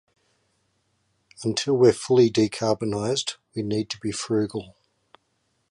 [1.43, 4.75] Until we're fully decarbonized, we need to be frugal.